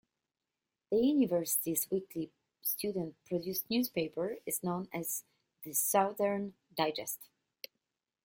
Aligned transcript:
The 0.89 0.97
university's 0.97 1.87
weekly 1.91 2.31
student 2.63 3.23
produced 3.23 3.69
newspaper 3.69 4.37
is 4.47 4.63
known 4.63 4.89
as 4.91 5.25
"The 5.61 5.73
Southern 5.73 6.55
Digest". 6.75 7.19